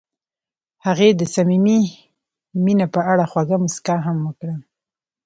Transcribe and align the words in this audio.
هغې 0.85 1.09
د 1.19 1.21
صمیمي 1.35 1.79
مینه 2.63 2.85
په 2.93 2.99
اړه 3.11 3.23
خوږه 3.31 3.57
موسکا 3.63 3.95
هم 4.05 4.17
وکړه. 4.27 4.55